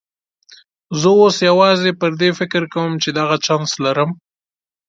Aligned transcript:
زه 0.99 1.09
اوس 1.19 1.35
یوازې 1.49 1.91
پر 1.99 2.11
دې 2.19 2.29
فکر 2.39 2.63
کوم 2.73 2.91
چې 3.03 3.09
دغه 3.19 3.35
چانس 3.45 3.71
لرم. 3.85 4.09